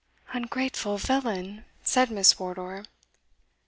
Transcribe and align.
"Ungrateful 0.33 0.97
villain!" 0.97 1.63
said 1.83 2.09
Miss 2.09 2.39
Wardour. 2.39 2.85